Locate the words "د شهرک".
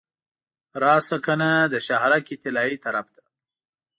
1.73-2.27